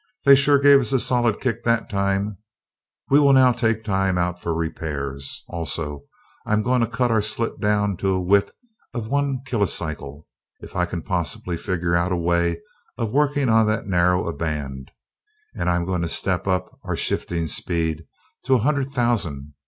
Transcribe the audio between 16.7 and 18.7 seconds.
our shifting speed to a